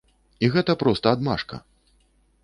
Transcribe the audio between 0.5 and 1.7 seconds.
гэта проста адмашка.